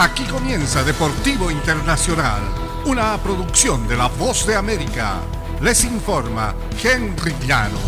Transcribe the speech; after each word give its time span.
Aquí 0.00 0.22
comienza 0.26 0.84
Deportivo 0.84 1.50
Internacional, 1.50 2.40
una 2.86 3.20
producción 3.20 3.88
de 3.88 3.96
La 3.96 4.06
Voz 4.06 4.46
de 4.46 4.54
América. 4.54 5.16
Les 5.60 5.82
informa 5.82 6.54
Henry 6.80 7.34
Llanos. 7.44 7.82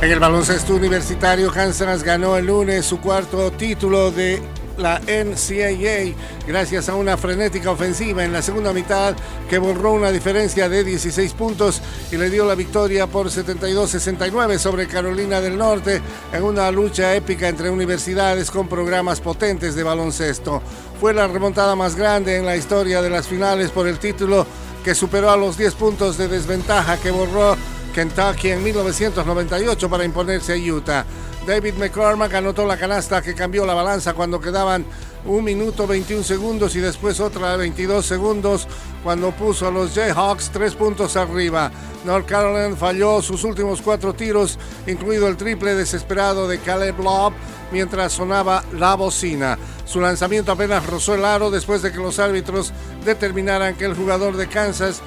En 0.00 0.10
el 0.10 0.18
baloncesto 0.18 0.74
universitario, 0.74 1.52
Kansas 1.52 2.02
ganó 2.02 2.38
el 2.38 2.46
lunes 2.46 2.86
su 2.86 2.98
cuarto 2.98 3.52
título 3.52 4.10
de 4.10 4.42
la 4.78 5.00
NCAA 5.00 6.14
gracias 6.46 6.88
a 6.88 6.94
una 6.94 7.16
frenética 7.16 7.70
ofensiva 7.70 8.24
en 8.24 8.32
la 8.32 8.42
segunda 8.42 8.72
mitad 8.72 9.14
que 9.48 9.58
borró 9.58 9.92
una 9.92 10.10
diferencia 10.10 10.68
de 10.68 10.84
16 10.84 11.32
puntos 11.34 11.80
y 12.10 12.16
le 12.16 12.30
dio 12.30 12.44
la 12.44 12.54
victoria 12.54 13.06
por 13.06 13.28
72-69 13.28 14.58
sobre 14.58 14.86
Carolina 14.86 15.40
del 15.40 15.56
Norte 15.56 16.00
en 16.32 16.42
una 16.42 16.70
lucha 16.70 17.14
épica 17.14 17.48
entre 17.48 17.70
universidades 17.70 18.50
con 18.50 18.68
programas 18.68 19.20
potentes 19.20 19.74
de 19.74 19.82
baloncesto. 19.82 20.62
Fue 21.00 21.14
la 21.14 21.26
remontada 21.26 21.76
más 21.76 21.96
grande 21.96 22.36
en 22.36 22.46
la 22.46 22.56
historia 22.56 23.02
de 23.02 23.10
las 23.10 23.26
finales 23.26 23.70
por 23.70 23.86
el 23.86 23.98
título 23.98 24.46
que 24.84 24.94
superó 24.94 25.30
a 25.30 25.36
los 25.36 25.56
10 25.56 25.74
puntos 25.74 26.18
de 26.18 26.28
desventaja 26.28 26.98
que 26.98 27.10
borró 27.10 27.56
Kentucky 27.94 28.50
en 28.50 28.62
1998 28.62 29.88
para 29.88 30.04
imponerse 30.04 30.52
a 30.52 30.56
Utah. 30.56 31.06
David 31.46 31.74
McCormack 31.74 32.32
anotó 32.32 32.64
la 32.64 32.78
canasta 32.78 33.20
que 33.20 33.34
cambió 33.34 33.66
la 33.66 33.74
balanza 33.74 34.14
cuando 34.14 34.40
quedaban 34.40 34.86
un 35.26 35.44
minuto 35.44 35.86
21 35.86 36.22
segundos 36.22 36.74
y 36.74 36.80
después 36.80 37.20
otra 37.20 37.56
22 37.56 38.04
segundos 38.04 38.66
cuando 39.02 39.30
puso 39.30 39.68
a 39.68 39.70
los 39.70 39.94
Jayhawks 39.94 40.50
tres 40.50 40.74
puntos 40.74 41.16
arriba. 41.16 41.70
North 42.06 42.26
Carolina 42.26 42.74
falló 42.76 43.20
sus 43.20 43.44
últimos 43.44 43.82
cuatro 43.82 44.14
tiros, 44.14 44.58
incluido 44.86 45.28
el 45.28 45.36
triple 45.36 45.74
desesperado 45.74 46.48
de 46.48 46.60
Caleb 46.60 46.98
Love, 47.00 47.34
mientras 47.70 48.14
sonaba 48.14 48.64
la 48.72 48.94
bocina. 48.94 49.58
Su 49.84 50.00
lanzamiento 50.00 50.52
apenas 50.52 50.86
rozó 50.86 51.14
el 51.14 51.26
aro 51.26 51.50
después 51.50 51.82
de 51.82 51.92
que 51.92 51.98
los 51.98 52.18
árbitros 52.18 52.72
determinaran 53.04 53.74
que 53.74 53.84
el 53.84 53.94
jugador 53.94 54.38
de 54.38 54.48
Kansas, 54.48 55.02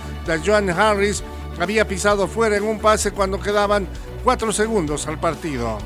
Joan 0.45 0.69
Harris, 0.69 1.23
había 1.59 1.87
pisado 1.87 2.27
fuera 2.27 2.57
en 2.57 2.63
un 2.63 2.79
pase 2.79 3.11
cuando 3.11 3.39
quedaban 3.39 3.87
cuatro 4.23 4.51
segundos 4.51 5.07
al 5.07 5.19
partido. 5.19 5.77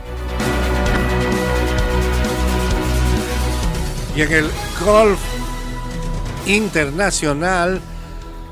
Y 4.15 4.21
en 4.21 4.31
el 4.33 4.51
golf 4.83 5.19
internacional, 6.45 7.81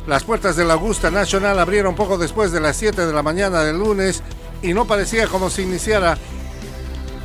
las 0.08 0.24
puertas 0.24 0.56
de 0.56 0.72
Augusta 0.72 1.12
Nacional 1.12 1.60
abrieron 1.60 1.96
poco 1.96 2.18
después 2.18 2.52
de 2.52 2.62
las 2.62 2.78
7 2.78 3.06
de 3.06 3.14
la 3.14 3.24
mañana 3.24 3.64
del 3.64 3.78
lunes 3.78 4.24
y 4.62 4.74
no 4.74 4.86
parecía 4.86 5.28
como 5.28 5.50
si 5.50 5.64
iniciara 5.64 6.18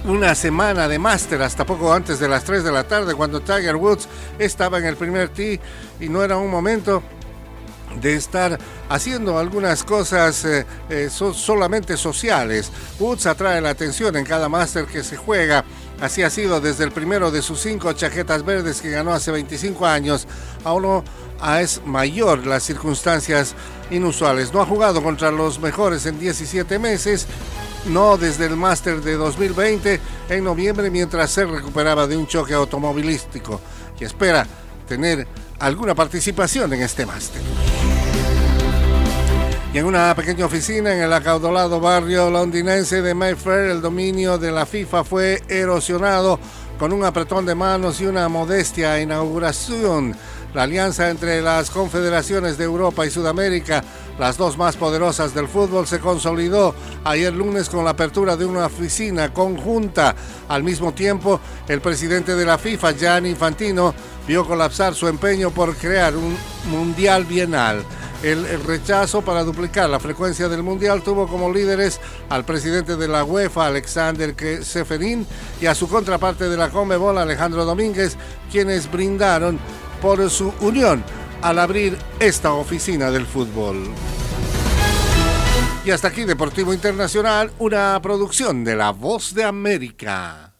una 0.06 0.34
semana 0.34 0.86
de 0.86 0.98
máster 0.98 1.40
hasta 1.42 1.64
poco 1.64 1.92
antes 1.92 2.18
de 2.18 2.28
las 2.28 2.44
3 2.44 2.62
de 2.64 2.72
la 2.72 2.84
tarde 2.84 3.14
cuando 3.14 3.40
Tiger 3.40 3.76
Woods 3.76 4.08
estaba 4.38 4.78
en 4.78 4.84
el 4.84 4.96
primer 4.96 5.30
tee 5.30 5.60
y 6.00 6.08
no 6.08 6.22
era 6.22 6.36
un 6.36 6.50
momento 6.50 7.02
de 8.00 8.14
estar 8.14 8.58
haciendo 8.88 9.38
algunas 9.38 9.84
cosas 9.84 10.44
eh, 10.44 10.66
eh, 10.88 11.08
solamente 11.10 11.96
sociales. 11.96 12.70
Woods 12.98 13.26
atrae 13.26 13.60
la 13.60 13.70
atención 13.70 14.16
en 14.16 14.24
cada 14.24 14.48
máster 14.48 14.86
que 14.86 15.02
se 15.02 15.16
juega 15.16 15.64
Así 16.00 16.22
ha 16.22 16.30
sido 16.30 16.60
desde 16.60 16.84
el 16.84 16.92
primero 16.92 17.30
de 17.30 17.40
sus 17.40 17.60
cinco 17.60 17.92
chaquetas 17.92 18.44
verdes 18.44 18.80
que 18.80 18.90
ganó 18.90 19.12
hace 19.12 19.30
25 19.30 19.86
años. 19.86 20.26
Aún 20.64 21.04
es 21.60 21.80
mayor 21.84 22.46
las 22.46 22.62
circunstancias 22.64 23.54
inusuales. 23.90 24.52
No 24.52 24.60
ha 24.60 24.66
jugado 24.66 25.02
contra 25.02 25.30
los 25.30 25.60
mejores 25.60 26.04
en 26.06 26.18
17 26.18 26.78
meses, 26.78 27.26
no 27.86 28.16
desde 28.16 28.46
el 28.46 28.56
Máster 28.56 29.00
de 29.02 29.14
2020 29.14 30.00
en 30.30 30.44
noviembre 30.44 30.90
mientras 30.90 31.30
se 31.30 31.44
recuperaba 31.44 32.06
de 32.06 32.16
un 32.16 32.26
choque 32.26 32.54
automovilístico 32.54 33.60
y 33.98 34.04
espera 34.04 34.46
tener 34.88 35.26
alguna 35.58 35.94
participación 35.94 36.72
en 36.72 36.82
este 36.82 37.06
Máster 37.06 37.40
y 39.74 39.78
en 39.78 39.86
una 39.86 40.14
pequeña 40.14 40.46
oficina 40.46 40.94
en 40.94 41.02
el 41.02 41.12
acaudalado 41.12 41.80
barrio 41.80 42.30
londinense 42.30 43.02
de 43.02 43.12
Mayfair, 43.12 43.70
el 43.70 43.82
dominio 43.82 44.38
de 44.38 44.52
la 44.52 44.66
FIFA 44.66 45.02
fue 45.02 45.42
erosionado 45.48 46.38
con 46.78 46.92
un 46.92 47.04
apretón 47.04 47.44
de 47.44 47.56
manos 47.56 48.00
y 48.00 48.06
una 48.06 48.28
modestia 48.28 49.00
inauguración. 49.00 50.14
La 50.54 50.62
alianza 50.62 51.10
entre 51.10 51.42
las 51.42 51.70
confederaciones 51.70 52.56
de 52.56 52.62
Europa 52.62 53.04
y 53.04 53.10
Sudamérica, 53.10 53.82
las 54.16 54.36
dos 54.36 54.56
más 54.56 54.76
poderosas 54.76 55.34
del 55.34 55.48
fútbol, 55.48 55.88
se 55.88 55.98
consolidó 55.98 56.72
ayer 57.02 57.32
lunes 57.32 57.68
con 57.68 57.84
la 57.84 57.90
apertura 57.90 58.36
de 58.36 58.44
una 58.44 58.66
oficina 58.66 59.34
conjunta. 59.34 60.14
Al 60.46 60.62
mismo 60.62 60.94
tiempo, 60.94 61.40
el 61.66 61.80
presidente 61.80 62.36
de 62.36 62.46
la 62.46 62.58
FIFA, 62.58 62.92
Gianni 62.92 63.30
Infantino, 63.30 63.92
vio 64.28 64.46
colapsar 64.46 64.94
su 64.94 65.08
empeño 65.08 65.50
por 65.50 65.74
crear 65.74 66.14
un 66.14 66.36
mundial 66.70 67.24
bienal. 67.24 67.84
El, 68.24 68.64
rechazo 68.64 69.20
para 69.20 69.44
duplicar 69.44 69.90
la 69.90 70.00
frecuencia 70.00 70.48
del 70.48 70.62
Mundial 70.62 71.02
tuvo 71.02 71.28
como 71.28 71.52
líderes 71.52 72.00
al 72.30 72.46
presidente 72.46 72.96
de 72.96 73.06
la 73.06 73.22
UEFA, 73.22 73.66
Alexander 73.66 74.34
Seferin, 74.64 75.26
y 75.60 75.66
a 75.66 75.74
su 75.74 75.90
contraparte 75.90 76.48
de 76.48 76.56
la 76.56 76.70
Conmebol, 76.70 77.18
Alejandro 77.18 77.66
Domínguez, 77.66 78.16
quienes 78.50 78.90
brindaron 78.90 79.58
por 80.00 80.30
su 80.30 80.54
unión 80.62 81.04
al 81.42 81.58
abrir 81.58 81.98
esta 82.18 82.54
oficina 82.54 83.10
del 83.10 83.26
fútbol. 83.26 83.90
Y 85.84 85.90
hasta 85.90 86.08
aquí 86.08 86.24
Deportivo 86.24 86.72
Internacional, 86.72 87.52
una 87.58 88.00
producción 88.00 88.64
de 88.64 88.74
La 88.74 88.92
Voz 88.92 89.34
de 89.34 89.44
América. 89.44 90.53